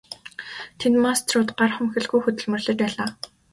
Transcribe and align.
Тэнд 0.79 0.97
мастерууд 1.03 1.49
гар 1.59 1.71
хумхилгүй 1.75 2.19
хөдөлмөрлөж 2.23 2.75
байлаа. 2.81 3.09